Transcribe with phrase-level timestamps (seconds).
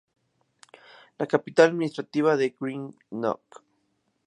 [1.19, 3.63] La capital administrativa es Greenock.